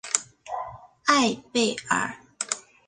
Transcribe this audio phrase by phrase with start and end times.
[1.05, 2.17] 艾贝尔。